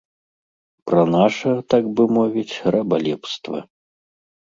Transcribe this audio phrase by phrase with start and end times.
[0.91, 3.57] Пра наша, так бы мовіць, рабалепства.